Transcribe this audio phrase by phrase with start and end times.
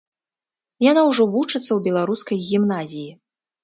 [0.85, 3.11] Яна ўжо вучыцца ў беларускай гімназіі.